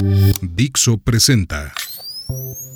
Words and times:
Dixo 0.00 0.98
presenta 0.98 1.72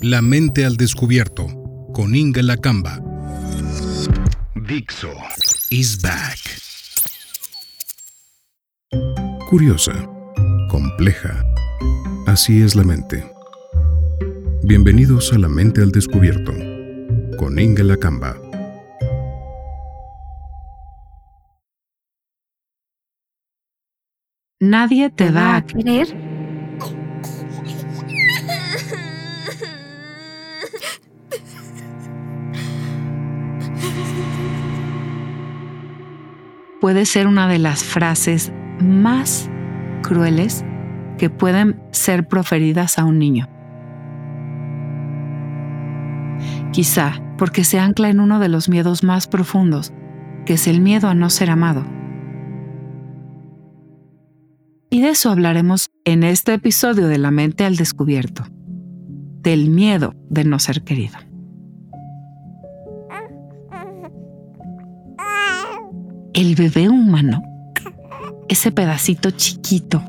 La 0.01 0.21
mente 0.21 0.65
al 0.65 0.75
descubierto 0.75 1.47
con 1.93 2.15
Inga 2.15 2.41
Lacamba. 2.41 2.99
Dixo 4.55 5.09
is 5.69 6.01
back. 6.01 6.39
Curiosa, 9.49 9.93
compleja. 10.69 11.45
Así 12.27 12.61
es 12.61 12.75
la 12.75 12.83
mente. 12.83 13.23
Bienvenidos 14.63 15.31
a 15.31 15.37
La 15.37 15.47
mente 15.47 15.81
al 15.81 15.91
descubierto 15.91 16.51
con 17.37 17.57
Inga 17.57 17.83
Lacamba. 17.83 18.35
Nadie 24.59 25.09
te 25.09 25.29
va 25.29 25.57
a 25.57 25.65
querer 25.65 26.32
puede 36.83 37.05
ser 37.05 37.27
una 37.27 37.47
de 37.47 37.59
las 37.59 37.81
frases 37.81 38.51
más 38.81 39.49
crueles 40.01 40.65
que 41.17 41.29
pueden 41.29 41.81
ser 41.91 42.27
proferidas 42.27 42.99
a 42.99 43.05
un 43.05 43.19
niño. 43.19 43.47
Quizá 46.73 47.23
porque 47.37 47.63
se 47.63 47.79
ancla 47.79 48.09
en 48.09 48.19
uno 48.19 48.37
de 48.39 48.49
los 48.49 48.67
miedos 48.67 49.01
más 49.01 49.29
profundos, 49.29 49.93
que 50.45 50.55
es 50.55 50.67
el 50.67 50.81
miedo 50.81 51.07
a 51.07 51.15
no 51.15 51.29
ser 51.29 51.51
amado. 51.51 51.85
Y 54.89 54.99
de 54.99 55.11
eso 55.11 55.31
hablaremos 55.31 55.89
en 56.03 56.23
este 56.23 56.53
episodio 56.53 57.07
de 57.07 57.17
La 57.17 57.31
mente 57.31 57.63
al 57.63 57.77
descubierto, 57.77 58.43
del 59.41 59.69
miedo 59.69 60.15
de 60.29 60.43
no 60.43 60.59
ser 60.59 60.83
querido. 60.83 61.17
El 66.33 66.55
bebé 66.55 66.89
humano, 66.89 67.43
ese 68.49 68.71
pedacito 68.71 69.31
chiquito 69.31 70.03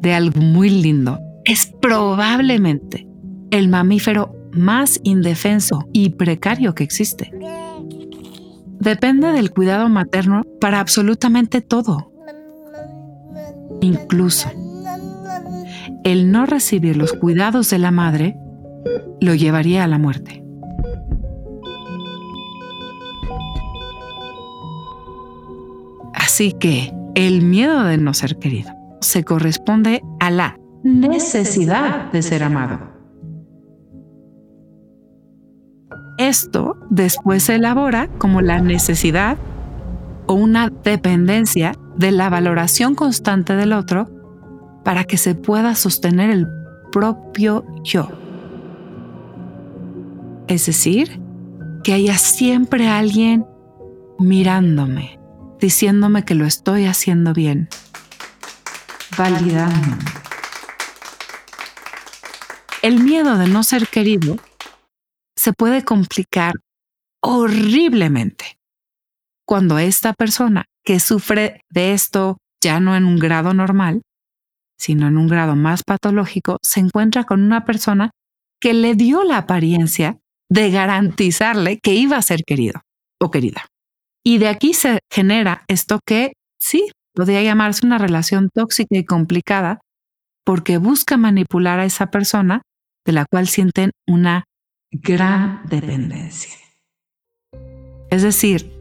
de 0.00 0.14
algo 0.14 0.40
muy 0.40 0.70
lindo, 0.70 1.20
es 1.44 1.72
probablemente 1.80 3.06
el 3.50 3.68
mamífero 3.68 4.34
más 4.52 5.00
indefenso 5.02 5.86
y 5.92 6.10
precario 6.10 6.74
que 6.74 6.84
existe. 6.84 7.30
Depende 8.80 9.32
del 9.32 9.50
cuidado 9.50 9.88
materno 9.88 10.42
para 10.60 10.80
absolutamente 10.80 11.60
todo. 11.60 12.12
Incluso 13.80 14.50
el 16.04 16.32
no 16.32 16.46
recibir 16.46 16.96
los 16.96 17.12
cuidados 17.12 17.70
de 17.70 17.78
la 17.78 17.90
madre 17.90 18.36
lo 19.20 19.34
llevaría 19.34 19.84
a 19.84 19.86
la 19.86 19.98
muerte. 19.98 20.39
Así 26.40 26.52
que 26.52 26.90
el 27.16 27.42
miedo 27.42 27.84
de 27.84 27.98
no 27.98 28.14
ser 28.14 28.38
querido 28.38 28.72
se 29.02 29.24
corresponde 29.24 30.00
a 30.20 30.30
la 30.30 30.56
necesidad 30.82 32.10
de 32.12 32.22
ser 32.22 32.42
amado. 32.42 32.80
Esto 36.16 36.78
después 36.88 37.42
se 37.42 37.56
elabora 37.56 38.08
como 38.16 38.40
la 38.40 38.62
necesidad 38.62 39.36
o 40.28 40.32
una 40.32 40.70
dependencia 40.70 41.74
de 41.98 42.10
la 42.10 42.30
valoración 42.30 42.94
constante 42.94 43.54
del 43.54 43.74
otro 43.74 44.08
para 44.82 45.04
que 45.04 45.18
se 45.18 45.34
pueda 45.34 45.74
sostener 45.74 46.30
el 46.30 46.48
propio 46.90 47.66
yo. 47.84 48.08
Es 50.48 50.64
decir, 50.64 51.20
que 51.84 51.92
haya 51.92 52.16
siempre 52.16 52.88
alguien 52.88 53.44
mirándome, 54.18 55.19
diciéndome 55.60 56.24
que 56.24 56.34
lo 56.34 56.46
estoy 56.46 56.86
haciendo 56.86 57.32
bien, 57.32 57.68
validando. 59.16 59.96
El 62.82 63.02
miedo 63.02 63.36
de 63.36 63.46
no 63.46 63.62
ser 63.62 63.88
querido 63.88 64.36
se 65.36 65.52
puede 65.52 65.84
complicar 65.84 66.54
horriblemente 67.22 68.58
cuando 69.46 69.78
esta 69.78 70.14
persona 70.14 70.64
que 70.84 71.00
sufre 71.00 71.60
de 71.70 71.92
esto 71.92 72.38
ya 72.62 72.80
no 72.80 72.96
en 72.96 73.04
un 73.04 73.18
grado 73.18 73.52
normal, 73.52 74.02
sino 74.78 75.08
en 75.08 75.18
un 75.18 75.28
grado 75.28 75.56
más 75.56 75.82
patológico, 75.82 76.58
se 76.62 76.80
encuentra 76.80 77.24
con 77.24 77.42
una 77.42 77.64
persona 77.64 78.10
que 78.60 78.74
le 78.74 78.94
dio 78.94 79.24
la 79.24 79.38
apariencia 79.38 80.18
de 80.48 80.70
garantizarle 80.70 81.78
que 81.78 81.94
iba 81.94 82.16
a 82.16 82.22
ser 82.22 82.44
querido 82.46 82.80
o 83.20 83.30
querida. 83.30 83.69
Y 84.24 84.38
de 84.38 84.48
aquí 84.48 84.74
se 84.74 85.00
genera 85.10 85.64
esto 85.68 86.00
que 86.06 86.32
sí, 86.58 86.90
podría 87.14 87.42
llamarse 87.42 87.86
una 87.86 87.98
relación 87.98 88.48
tóxica 88.52 88.96
y 88.96 89.04
complicada 89.04 89.80
porque 90.44 90.78
busca 90.78 91.16
manipular 91.16 91.80
a 91.80 91.84
esa 91.84 92.10
persona 92.10 92.62
de 93.06 93.12
la 93.12 93.24
cual 93.24 93.48
sienten 93.48 93.90
una 94.06 94.44
gran 94.90 95.62
dependencia. 95.66 96.54
Es 98.10 98.22
decir, 98.22 98.72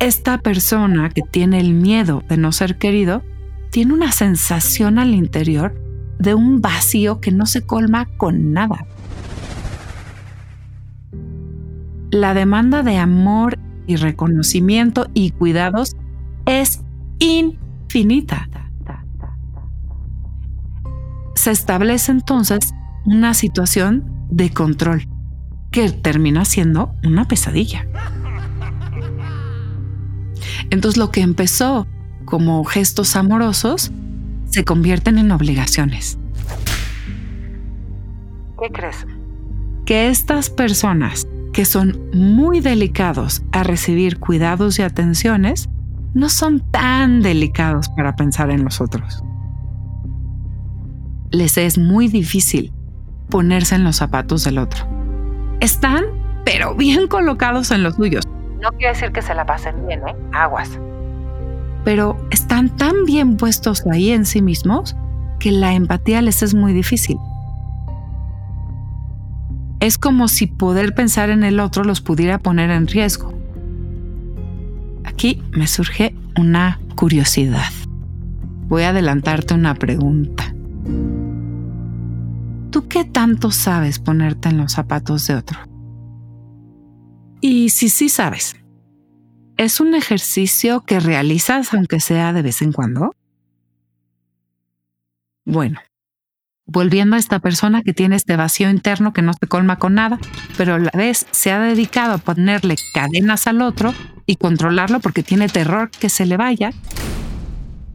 esta 0.00 0.38
persona 0.38 1.10
que 1.10 1.22
tiene 1.22 1.60
el 1.60 1.74
miedo 1.74 2.24
de 2.28 2.36
no 2.36 2.50
ser 2.50 2.78
querido 2.78 3.22
tiene 3.70 3.92
una 3.92 4.10
sensación 4.10 4.98
al 4.98 5.14
interior 5.14 5.74
de 6.18 6.34
un 6.34 6.60
vacío 6.60 7.20
que 7.20 7.30
no 7.30 7.46
se 7.46 7.62
colma 7.62 8.06
con 8.16 8.52
nada. 8.52 8.86
La 12.10 12.34
demanda 12.34 12.82
de 12.82 12.98
amor 12.98 13.58
y 13.92 13.96
reconocimiento 13.96 15.06
y 15.14 15.30
cuidados 15.30 15.96
es 16.46 16.82
infinita. 17.18 18.48
Se 21.34 21.50
establece 21.50 22.12
entonces 22.12 22.72
una 23.04 23.34
situación 23.34 24.04
de 24.30 24.50
control 24.50 25.08
que 25.70 25.90
termina 25.90 26.44
siendo 26.44 26.94
una 27.04 27.26
pesadilla. 27.26 27.86
Entonces 30.70 30.96
lo 30.98 31.10
que 31.10 31.20
empezó 31.20 31.86
como 32.24 32.64
gestos 32.64 33.16
amorosos 33.16 33.92
se 34.46 34.64
convierten 34.64 35.18
en 35.18 35.30
obligaciones. 35.32 36.18
¿Qué 38.60 38.68
crees? 38.72 39.06
Que 39.84 40.08
estas 40.08 40.48
personas 40.48 41.26
que 41.52 41.64
son 41.64 42.00
muy 42.12 42.60
delicados 42.60 43.42
a 43.52 43.62
recibir 43.62 44.18
cuidados 44.18 44.78
y 44.78 44.82
atenciones, 44.82 45.68
no 46.14 46.28
son 46.28 46.60
tan 46.70 47.22
delicados 47.22 47.88
para 47.90 48.16
pensar 48.16 48.50
en 48.50 48.64
los 48.64 48.80
otros. 48.80 49.22
Les 51.30 51.56
es 51.56 51.78
muy 51.78 52.08
difícil 52.08 52.72
ponerse 53.30 53.74
en 53.74 53.84
los 53.84 53.96
zapatos 53.96 54.44
del 54.44 54.58
otro. 54.58 54.86
Están, 55.60 56.04
pero 56.44 56.74
bien 56.74 57.06
colocados 57.06 57.70
en 57.70 57.82
los 57.82 57.94
suyos. 57.94 58.26
No 58.60 58.70
quiere 58.72 58.94
decir 58.94 59.12
que 59.12 59.22
se 59.22 59.34
la 59.34 59.46
pasen 59.46 59.86
bien, 59.86 60.00
¿eh? 60.06 60.14
Aguas. 60.32 60.78
Pero 61.84 62.16
están 62.30 62.68
tan 62.76 63.04
bien 63.06 63.36
puestos 63.36 63.84
ahí 63.90 64.10
en 64.10 64.26
sí 64.26 64.42
mismos 64.42 64.96
que 65.38 65.50
la 65.50 65.74
empatía 65.74 66.22
les 66.22 66.42
es 66.42 66.54
muy 66.54 66.72
difícil 66.72 67.18
es 69.82 69.98
como 69.98 70.28
si 70.28 70.46
poder 70.46 70.94
pensar 70.94 71.28
en 71.28 71.42
el 71.42 71.58
otro 71.58 71.82
los 71.82 72.00
pudiera 72.00 72.38
poner 72.38 72.70
en 72.70 72.86
riesgo. 72.86 73.36
Aquí 75.02 75.42
me 75.50 75.66
surge 75.66 76.14
una 76.38 76.78
curiosidad. 76.94 77.72
Voy 78.68 78.84
a 78.84 78.90
adelantarte 78.90 79.54
una 79.54 79.74
pregunta. 79.74 80.54
¿Tú 82.70 82.86
qué 82.86 83.04
tanto 83.04 83.50
sabes 83.50 83.98
ponerte 83.98 84.50
en 84.50 84.58
los 84.58 84.70
zapatos 84.70 85.26
de 85.26 85.34
otro? 85.34 85.58
Y 87.40 87.70
si 87.70 87.88
sí 87.88 88.08
sabes, 88.08 88.54
¿es 89.56 89.80
un 89.80 89.96
ejercicio 89.96 90.82
que 90.82 91.00
realizas 91.00 91.74
aunque 91.74 91.98
sea 91.98 92.32
de 92.32 92.42
vez 92.42 92.62
en 92.62 92.70
cuando? 92.70 93.16
Bueno, 95.44 95.80
volviendo 96.66 97.16
a 97.16 97.18
esta 97.18 97.38
persona 97.40 97.82
que 97.82 97.92
tiene 97.92 98.16
este 98.16 98.36
vacío 98.36 98.70
interno 98.70 99.12
que 99.12 99.22
no 99.22 99.32
se 99.32 99.46
colma 99.46 99.76
con 99.76 99.94
nada, 99.94 100.18
pero 100.56 100.74
a 100.74 100.78
la 100.78 100.90
vez 100.94 101.26
se 101.30 101.50
ha 101.50 101.58
dedicado 101.58 102.14
a 102.14 102.18
ponerle 102.18 102.76
cadenas 102.94 103.46
al 103.46 103.62
otro 103.62 103.94
y 104.26 104.36
controlarlo 104.36 105.00
porque 105.00 105.22
tiene 105.22 105.48
terror 105.48 105.90
que 105.90 106.08
se 106.08 106.26
le 106.26 106.36
vaya, 106.36 106.72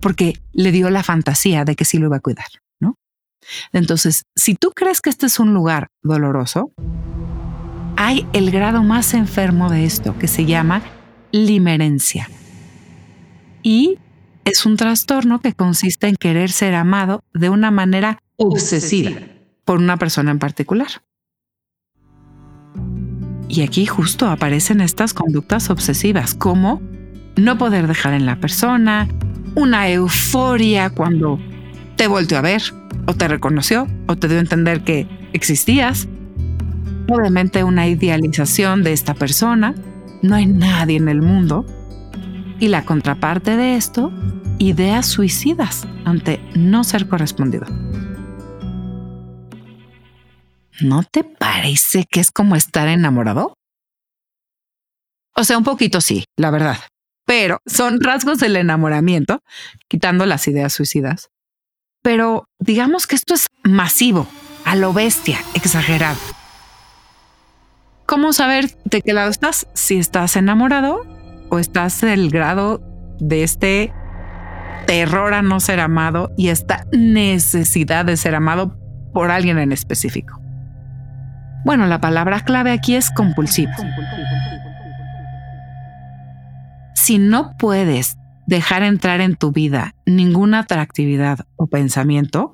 porque 0.02 0.40
le 0.54 0.72
dio 0.72 0.90
la 0.90 1.04
fantasía 1.04 1.66
de 1.66 1.76
que 1.76 1.86
sí 1.86 1.98
lo 1.98 2.08
iba 2.08 2.18
a 2.18 2.22
cuidar, 2.22 2.48
¿no? 2.80 2.96
Entonces, 3.72 4.24
si 4.36 4.56
tú 4.56 4.72
crees 4.76 5.02
que 5.02 5.10
este 5.10 5.26
es 5.26 5.40
un 5.40 5.54
lugar 5.54 5.88
doloroso, 6.04 6.72
hay 7.96 8.28
el 8.34 8.52
grado 8.52 8.84
más 8.84 9.14
enfermo 9.14 9.70
de 9.70 9.86
esto 9.86 10.18
que 10.20 10.28
se 10.28 10.46
llama 10.46 10.82
limerencia. 11.32 12.30
Y 13.64 13.98
es 14.46 14.66
un 14.66 14.78
trastorno 14.78 15.42
que 15.42 15.54
consiste 15.54 16.08
en 16.08 16.16
querer 16.16 16.52
ser 16.52 16.76
amado 16.76 17.24
de 17.34 17.50
una 17.50 17.72
manera 17.72 18.20
obsesiva 18.38 19.20
por 19.66 19.80
una 19.80 19.98
persona 19.98 20.32
en 20.32 20.40
particular. 20.40 20.88
Y 23.50 23.62
aquí 23.62 23.86
justo 23.86 24.28
aparecen 24.28 24.82
estas 24.82 25.14
conductas 25.14 25.70
obsesivas, 25.70 26.34
como 26.36 26.82
no 27.36 27.58
poder 27.58 27.88
dejar 27.88 28.14
en 28.14 28.26
la 28.26 28.40
persona, 28.40 29.08
una 29.56 29.90
euforia 29.90 30.90
cuando 30.90 31.40
te 31.96 32.08
volteó 32.08 32.38
a 32.38 32.42
ver, 32.42 32.62
o 33.08 33.14
te 33.14 33.28
reconoció, 33.28 33.88
o 34.08 34.16
te 34.16 34.28
dio 34.28 34.38
a 34.38 34.42
entender 34.42 34.84
que 34.84 35.08
existías. 35.34 36.08
Obviamente 37.10 37.64
una 37.64 37.88
idealización 37.88 38.84
de 38.84 38.94
esta 38.94 39.14
persona, 39.14 39.74
no 40.22 40.36
hay 40.36 40.46
nadie 40.46 40.98
en 40.98 41.08
el 41.08 41.22
mundo. 41.22 41.66
Y 42.60 42.68
la 42.68 42.86
contraparte 42.86 43.56
de 43.56 43.76
esto, 43.76 44.12
ideas 44.58 45.06
suicidas 45.06 45.88
ante 46.06 46.40
no 46.56 46.84
ser 46.84 47.08
correspondido. 47.08 47.66
¿No 50.82 51.04
te 51.04 51.24
parece 51.24 52.06
que 52.10 52.20
es 52.20 52.32
como 52.32 52.56
estar 52.56 52.88
enamorado? 52.88 53.54
O 55.36 55.44
sea, 55.44 55.58
un 55.58 55.64
poquito 55.64 56.02
sí, 56.02 56.26
la 56.36 56.52
verdad. 56.52 56.78
Pero 57.26 57.60
son 57.66 58.00
rasgos 58.00 58.40
del 58.40 58.56
enamoramiento, 58.56 59.42
quitando 59.88 60.26
las 60.26 60.48
ideas 60.48 60.74
suicidas. 60.74 61.30
Pero 62.04 62.46
digamos 62.60 63.08
que 63.08 63.16
esto 63.16 63.34
es 63.34 63.48
masivo, 63.64 64.28
a 64.66 64.76
lo 64.76 64.94
bestia, 64.94 65.40
exagerado. 65.54 66.20
¿Cómo 68.06 68.32
saber 68.32 68.78
de 68.86 69.02
qué 69.02 69.14
lado 69.14 69.30
estás? 69.30 69.68
Si 69.74 69.98
estás 69.98 70.36
enamorado 70.38 71.06
o 71.50 71.60
estás 71.60 72.02
del 72.02 72.30
grado 72.30 72.82
de 73.20 73.44
este 73.44 73.94
terror 74.86 75.34
a 75.34 75.42
no 75.42 75.60
ser 75.60 75.80
amado 75.80 76.32
y 76.38 76.50
esta 76.50 76.86
necesidad 76.94 78.06
de 78.06 78.16
ser 78.16 78.36
amado 78.36 78.80
por 79.14 79.32
alguien 79.32 79.58
en 79.58 79.72
específico. 79.72 80.37
Bueno, 81.68 81.86
la 81.86 82.00
palabra 82.00 82.46
clave 82.46 82.72
aquí 82.72 82.96
es 82.96 83.12
compulsivo. 83.12 83.74
Si 86.96 87.18
no 87.18 87.58
puedes 87.60 88.16
dejar 88.46 88.84
entrar 88.84 89.20
en 89.20 89.36
tu 89.36 89.52
vida 89.52 89.94
ninguna 90.06 90.60
atractividad 90.60 91.40
o 91.58 91.68
pensamiento, 91.68 92.54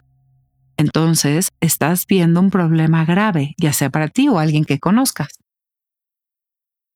entonces 0.78 1.52
estás 1.62 2.08
viendo 2.08 2.40
un 2.40 2.50
problema 2.50 3.06
grave, 3.06 3.54
ya 3.62 3.72
sea 3.72 3.92
para 3.92 4.08
ti 4.08 4.30
o 4.30 4.40
alguien 4.40 4.66
que 4.66 4.80
conozcas. 4.80 5.28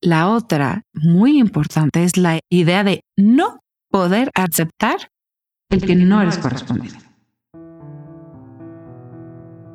La 0.01 0.27
otra, 0.27 0.81
muy 0.93 1.37
importante, 1.37 2.03
es 2.03 2.17
la 2.17 2.39
idea 2.49 2.83
de 2.83 3.01
no 3.15 3.59
poder 3.91 4.31
aceptar 4.33 5.11
el 5.69 5.85
que 5.85 5.95
no 5.95 6.19
eres 6.19 6.39
correspondido. 6.39 6.97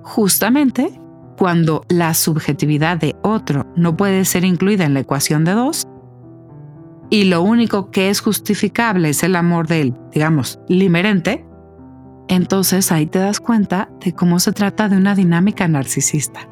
Justamente 0.03 0.99
cuando 1.43 1.85
la 1.89 2.15
subjetividad 2.15 2.99
de 2.99 3.17
otro 3.21 3.67
no 3.75 3.97
puede 3.97 4.25
ser 4.25 4.45
incluida 4.45 4.85
en 4.85 4.95
la 4.95 5.01
ecuación 5.01 5.45
de 5.45 5.51
dos, 5.51 5.89
y 7.11 7.25
lo 7.25 7.43
único 7.43 7.91
que 7.91 8.11
es 8.11 8.21
justificable 8.21 9.09
es 9.09 9.25
el 9.25 9.35
amor 9.35 9.67
del, 9.67 9.93
digamos, 10.13 10.61
limerente, 10.69 11.45
entonces 12.29 12.93
ahí 12.93 13.07
te 13.07 13.19
das 13.19 13.41
cuenta 13.41 13.91
de 14.05 14.13
cómo 14.13 14.39
se 14.39 14.53
trata 14.53 14.89
de 14.89 14.97
una 14.97 15.17
dinámica 15.17 15.67
narcisista. 15.67 16.49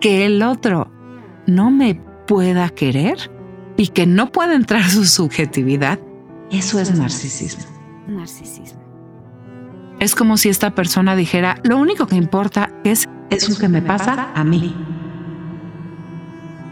Que 0.00 0.24
el 0.24 0.42
otro 0.42 0.90
no 1.46 1.70
me 1.70 2.00
pueda 2.26 2.70
querer 2.70 3.30
y 3.76 3.88
que 3.88 4.06
no 4.06 4.32
pueda 4.32 4.54
entrar 4.54 4.84
su 4.84 5.04
subjetividad, 5.04 5.98
eso 6.50 6.80
es 6.80 6.96
narcisismo. 6.96 7.64
Narcisismo. 8.08 8.80
Es 10.00 10.14
como 10.14 10.38
si 10.38 10.48
esta 10.48 10.74
persona 10.74 11.14
dijera, 11.14 11.60
lo 11.64 11.76
único 11.76 12.06
que 12.06 12.16
importa 12.16 12.72
es 12.82 13.10
eso 13.32 13.58
que 13.58 13.68
me 13.68 13.82
pasa 13.82 14.30
a 14.34 14.44
mí. 14.44 14.74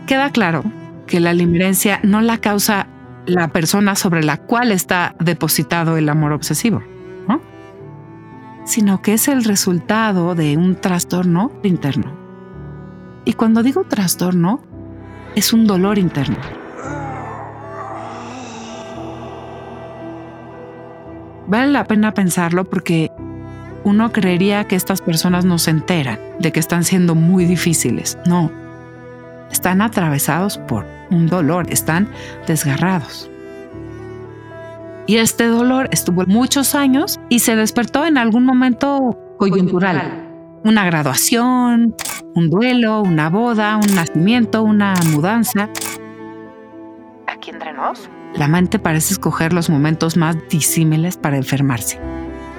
Queda 0.07 0.31
claro 0.31 0.65
que 1.07 1.21
la 1.21 1.33
limerencia 1.33 2.01
no 2.03 2.21
la 2.21 2.39
causa 2.39 2.87
la 3.27 3.49
persona 3.49 3.95
sobre 3.95 4.23
la 4.23 4.39
cual 4.39 4.73
está 4.73 5.15
depositado 5.21 5.97
el 5.97 6.09
amor 6.09 6.33
obsesivo, 6.33 6.83
sino 8.65 9.03
que 9.03 9.15
es 9.15 9.27
el 9.29 9.45
resultado 9.45 10.35
de 10.35 10.57
un 10.57 10.77
trastorno 10.77 11.51
interno. 11.63 12.17
Y 13.25 13.33
cuando 13.33 13.63
digo 13.63 13.85
trastorno, 13.85 14.63
es 15.35 15.53
un 15.53 15.67
dolor 15.67 15.99
interno. 15.99 16.37
Vale 21.47 21.73
la 21.73 21.85
pena 21.85 22.15
pensarlo 22.15 22.65
porque 22.65 23.10
uno 23.91 24.13
creería 24.13 24.65
que 24.65 24.77
estas 24.77 25.03
personas 25.03 25.45
no 25.45 25.59
se 25.59 25.73
enteran 25.73 26.19
de 26.39 26.53
que 26.53 26.61
están 26.61 26.85
siendo 26.85 27.15
muy 27.15 27.45
difíciles. 27.45 28.17
No, 28.25 28.51
están 29.51 29.83
atravesados 29.83 30.59
por 30.59 30.87
un 31.11 31.27
dolor, 31.27 31.67
están 31.71 32.09
desgarrados. 32.47 33.29
Y 35.07 35.17
este 35.17 35.47
dolor 35.47 35.89
estuvo 35.91 36.25
muchos 36.27 36.77
años 36.77 37.19
y 37.29 37.41
se 37.41 37.57
despertó 37.57 38.07
en 38.07 38.17
algún 38.17 38.45
momento 38.45 39.19
coyuntural. 39.39 40.29
Una 40.63 40.85
graduación, 40.85 41.97
un 42.35 42.49
duelo, 42.49 43.03
una 43.03 43.29
boda, 43.29 43.77
un 43.77 43.95
nacimiento, 43.95 44.63
una 44.63 44.95
mudanza. 45.13 45.69
Aquí 47.27 47.51
entre 47.51 47.73
nos, 47.73 48.09
la 48.37 48.47
mente 48.47 48.79
parece 48.79 49.15
escoger 49.15 49.53
los 49.53 49.69
momentos 49.69 50.17
más 50.17 50.37
disímiles 50.49 51.17
para 51.17 51.39
enfermarse, 51.39 51.99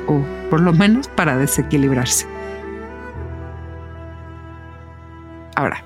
o 0.08 0.41
por 0.52 0.60
lo 0.60 0.74
menos 0.74 1.08
para 1.08 1.38
desequilibrarse. 1.38 2.28
Ahora, 5.56 5.86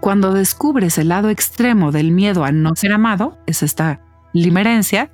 cuando 0.00 0.32
descubres 0.32 0.96
el 0.96 1.08
lado 1.08 1.28
extremo 1.28 1.92
del 1.92 2.10
miedo 2.10 2.44
a 2.44 2.50
no 2.50 2.74
ser 2.74 2.92
amado, 2.92 3.38
es 3.46 3.62
esta 3.62 4.00
limerencia, 4.32 5.12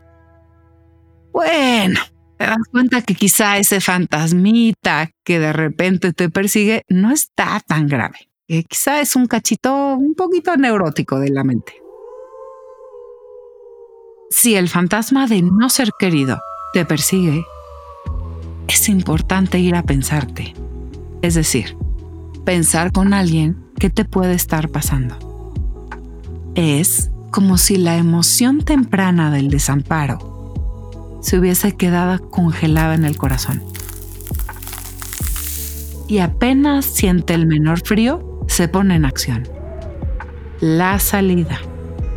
bueno, 1.33 1.99
te 2.39 2.47
das 2.47 2.63
cuenta 2.71 3.03
que 3.03 3.17
quizá 3.17 3.59
ese 3.59 3.81
fantasmita 3.81 5.11
que 5.25 5.41
de 5.41 5.53
repente 5.53 6.13
te 6.13 6.31
persigue 6.31 6.85
no 6.89 7.11
está 7.11 7.61
tan 7.67 7.89
grave, 7.89 8.31
que 8.47 8.63
quizá 8.63 9.01
es 9.01 9.17
un 9.17 9.27
cachito 9.27 9.95
un 9.97 10.15
poquito 10.15 10.57
neurótico 10.57 11.19
de 11.19 11.31
la 11.31 11.43
mente. 11.43 11.83
Si 14.31 14.55
el 14.55 14.69
fantasma 14.69 15.27
de 15.27 15.43
no 15.43 15.71
ser 15.71 15.91
querido 15.99 16.39
te 16.73 16.85
persigue, 16.85 17.45
es 18.69 18.89
importante 18.89 19.59
ir 19.59 19.75
a 19.75 19.83
pensarte, 19.83 20.55
es 21.23 21.35
decir, 21.35 21.77
pensar 22.45 22.93
con 22.93 23.13
alguien 23.13 23.57
qué 23.79 23.91
te 23.91 24.05
puede 24.05 24.35
estar 24.35 24.69
pasando. 24.69 25.17
Es 26.55 27.11
como 27.31 27.59
si 27.59 27.77
la 27.77 27.97
emoción 27.97 28.63
temprana 28.63 29.31
del 29.31 29.51
desamparo 29.51 31.19
se 31.21 31.39
hubiese 31.39 31.77
quedado 31.77 32.31
congelada 32.31 32.95
en 32.95 33.05
el 33.05 33.17
corazón. 33.17 33.63
Y 36.09 36.19
apenas 36.19 36.85
siente 36.85 37.35
el 37.35 37.47
menor 37.47 37.81
frío, 37.81 38.41
se 38.47 38.69
pone 38.69 38.95
en 38.95 39.05
acción. 39.05 39.43
La 40.61 40.99
salida 40.99 41.61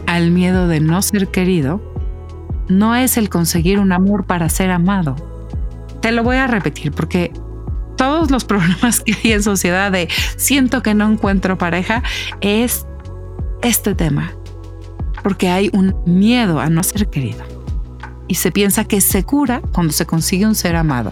al 0.06 0.32
miedo 0.32 0.68
de 0.68 0.80
no 0.80 1.02
ser 1.02 1.28
querido 1.28 1.82
no 2.68 2.96
es 2.96 3.18
el 3.18 3.30
conseguir 3.30 3.80
un 3.80 3.92
amor 3.92 4.26
para 4.26 4.48
ser 4.48 4.70
amado. 4.72 5.29
Te 6.02 6.12
lo 6.12 6.24
voy 6.24 6.38
a 6.38 6.48
repetir 6.48 6.92
porque 6.92 7.32
todos 7.98 8.32
los 8.32 8.46
problemas 8.46 9.02
que 9.02 9.16
hay 9.24 9.34
en 9.34 9.44
sociedad 9.44 9.92
de 9.92 10.08
siento 10.38 10.82
que 10.82 10.94
no 10.94 11.12
encuentro 11.12 11.58
pareja 11.58 12.02
es 12.42 12.86
este 13.62 13.94
tema. 13.94 14.32
Porque 15.22 15.50
hay 15.50 15.70
un 15.74 15.96
miedo 16.06 16.62
a 16.62 16.70
no 16.70 16.82
ser 16.82 17.10
querido. 17.10 17.44
Y 18.28 18.36
se 18.36 18.52
piensa 18.52 18.86
que 18.86 19.02
se 19.02 19.24
cura 19.24 19.62
cuando 19.74 19.92
se 19.92 20.06
consigue 20.06 20.46
un 20.46 20.56
ser 20.56 20.78
amado. 20.78 21.12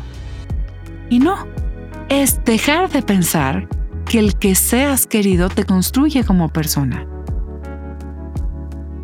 Y 1.10 1.20
no, 1.20 1.46
es 2.08 2.44
dejar 2.46 2.90
de 2.90 3.02
pensar 3.02 3.68
que 4.06 4.20
el 4.20 4.38
que 4.38 4.56
seas 4.56 5.08
querido 5.08 5.50
te 5.50 5.66
construye 5.66 6.24
como 6.24 6.50
persona. 6.50 7.06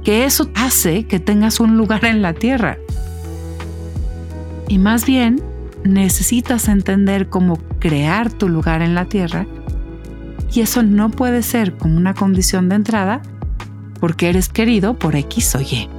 Que 0.04 0.24
eso 0.24 0.50
hace 0.56 1.06
que 1.06 1.20
tengas 1.20 1.60
un 1.60 1.76
lugar 1.78 2.06
en 2.06 2.22
la 2.22 2.34
tierra. 2.34 2.78
Y 4.70 4.78
más 4.78 5.06
bien 5.06 5.42
necesitas 5.84 6.68
entender 6.68 7.30
cómo 7.30 7.58
crear 7.80 8.32
tu 8.32 8.50
lugar 8.50 8.82
en 8.82 8.96
la 8.96 9.06
tierra 9.06 9.46
y 10.54 10.62
eso 10.62 10.84
no 10.84 11.10
puede 11.10 11.42
ser 11.42 11.78
como 11.78 11.98
una 11.98 12.14
condición 12.14 12.70
de 12.70 12.76
entrada 12.76 13.22
porque 14.00 14.30
eres 14.30 14.50
querido 14.50 14.98
por 14.98 15.16
X 15.16 15.56
o 15.56 15.62
Y. 15.62 15.90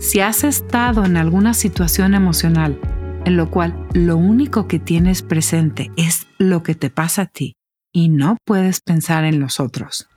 Si 0.00 0.20
has 0.20 0.44
estado 0.44 1.04
en 1.04 1.16
alguna 1.16 1.54
situación 1.54 2.14
emocional 2.14 2.78
en 3.24 3.36
lo 3.36 3.50
cual 3.50 3.74
lo 3.92 4.16
único 4.16 4.68
que 4.68 4.78
tienes 4.78 5.22
presente 5.22 5.90
es 5.96 6.26
lo 6.38 6.62
que 6.62 6.74
te 6.74 6.90
pasa 6.90 7.22
a 7.22 7.26
ti 7.26 7.56
y 7.92 8.08
no 8.08 8.36
puedes 8.44 8.80
pensar 8.80 9.24
en 9.24 9.40
los 9.40 9.58
otros, 9.58 10.08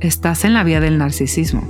estás 0.00 0.44
en 0.44 0.52
la 0.52 0.64
vía 0.64 0.80
del 0.80 0.98
narcisismo, 0.98 1.62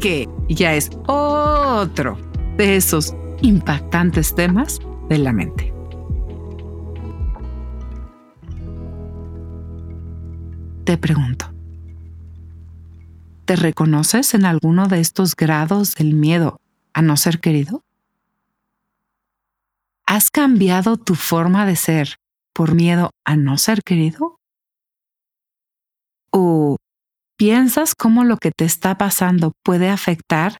que 0.00 0.28
ya 0.48 0.74
es 0.74 0.90
otro 1.06 2.18
de 2.56 2.76
esos 2.76 3.14
impactantes 3.42 4.34
temas 4.34 4.80
de 5.08 5.18
la 5.18 5.32
mente. 5.32 5.74
Te 10.84 10.96
pregunto, 10.96 11.52
¿te 13.44 13.56
reconoces 13.56 14.34
en 14.34 14.44
alguno 14.44 14.88
de 14.88 15.00
estos 15.00 15.36
grados 15.36 15.94
del 15.94 16.14
miedo 16.14 16.60
a 16.92 17.02
no 17.02 17.16
ser 17.16 17.40
querido? 17.40 17.82
¿Has 20.06 20.30
cambiado 20.30 20.96
tu 20.96 21.14
forma 21.14 21.66
de 21.66 21.76
ser 21.76 22.16
por 22.52 22.74
miedo 22.74 23.10
a 23.24 23.36
no 23.36 23.58
ser 23.58 23.82
querido? 23.82 24.38
¿O 26.30 26.76
piensas 27.36 27.94
cómo 27.94 28.24
lo 28.24 28.36
que 28.36 28.50
te 28.50 28.64
está 28.64 28.98
pasando 28.98 29.52
puede 29.64 29.88
afectar 29.88 30.58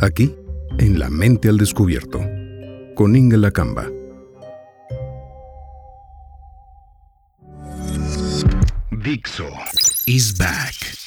Aquí, 0.02 0.36
en 0.78 1.00
La 1.00 1.10
mente 1.10 1.48
al 1.48 1.58
descubierto, 1.58 2.20
con 2.96 3.16
Inga 3.16 3.38
Lacamba. 3.38 3.88
Dixo 8.92 9.48
is 10.06 10.38
back. 10.38 11.01